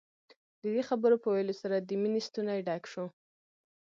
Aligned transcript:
د 0.61 0.63
دې 0.73 0.81
خبرو 0.89 1.21
په 1.23 1.27
ويلو 1.33 1.55
سره 1.61 1.75
د 1.79 1.89
مينې 2.01 2.21
ستونی 2.27 2.59
ډک 2.67 2.83
شو. 2.91 3.05